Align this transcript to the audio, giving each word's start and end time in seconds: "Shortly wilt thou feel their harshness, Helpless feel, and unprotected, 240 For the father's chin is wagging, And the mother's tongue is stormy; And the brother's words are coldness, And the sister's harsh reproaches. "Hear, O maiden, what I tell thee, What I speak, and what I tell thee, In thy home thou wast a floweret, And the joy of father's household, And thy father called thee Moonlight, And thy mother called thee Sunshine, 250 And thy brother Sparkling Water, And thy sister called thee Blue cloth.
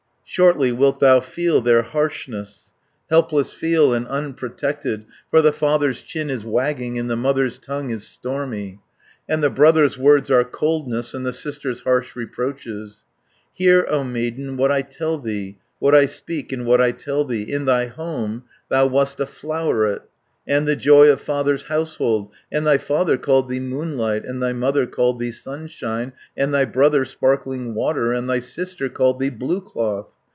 "Shortly 0.33 0.71
wilt 0.71 1.01
thou 1.01 1.19
feel 1.19 1.59
their 1.59 1.81
harshness, 1.81 2.71
Helpless 3.09 3.51
feel, 3.51 3.93
and 3.93 4.07
unprotected, 4.07 5.01
240 5.29 5.29
For 5.29 5.41
the 5.41 5.51
father's 5.51 6.01
chin 6.01 6.29
is 6.29 6.45
wagging, 6.45 6.97
And 6.97 7.09
the 7.09 7.17
mother's 7.17 7.57
tongue 7.57 7.89
is 7.89 8.07
stormy; 8.07 8.79
And 9.27 9.43
the 9.43 9.49
brother's 9.49 9.97
words 9.97 10.31
are 10.31 10.45
coldness, 10.45 11.13
And 11.13 11.25
the 11.25 11.33
sister's 11.33 11.81
harsh 11.81 12.15
reproaches. 12.15 13.03
"Hear, 13.51 13.85
O 13.89 14.05
maiden, 14.05 14.55
what 14.55 14.71
I 14.71 14.83
tell 14.83 15.17
thee, 15.17 15.57
What 15.79 15.93
I 15.93 16.05
speak, 16.05 16.53
and 16.53 16.65
what 16.65 16.79
I 16.79 16.93
tell 16.93 17.25
thee, 17.25 17.51
In 17.51 17.65
thy 17.65 17.87
home 17.87 18.43
thou 18.69 18.87
wast 18.87 19.19
a 19.19 19.25
floweret, 19.25 20.03
And 20.47 20.65
the 20.65 20.77
joy 20.77 21.09
of 21.09 21.19
father's 21.19 21.65
household, 21.65 22.33
And 22.49 22.65
thy 22.65 22.77
father 22.77 23.17
called 23.17 23.49
thee 23.49 23.59
Moonlight, 23.59 24.23
And 24.23 24.41
thy 24.41 24.53
mother 24.53 24.87
called 24.87 25.19
thee 25.19 25.33
Sunshine, 25.33 26.11
250 26.37 26.41
And 26.41 26.53
thy 26.53 26.63
brother 26.63 27.03
Sparkling 27.03 27.75
Water, 27.75 28.13
And 28.13 28.29
thy 28.29 28.39
sister 28.39 28.87
called 28.87 29.19
thee 29.19 29.29
Blue 29.29 29.59
cloth. 29.59 30.07